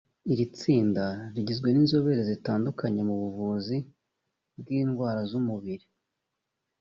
[0.31, 1.05] Iri tsinda
[1.35, 3.77] rigizwe n’inzobere zitandukanye mu buvuzi
[4.59, 5.85] bw’indwara z’umubiri